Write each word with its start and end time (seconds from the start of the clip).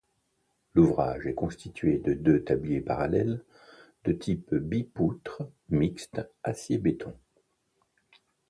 L'ouvrage 0.73 1.27
est 1.27 1.35
constitué 1.35 1.99
de 1.99 2.13
deux 2.15 2.43
tabliers 2.43 2.81
parallèles 2.81 3.43
de 4.05 4.13
type 4.13 4.55
bipoutre 4.55 5.47
mixte 5.69 6.23
acier-béton. 6.41 7.13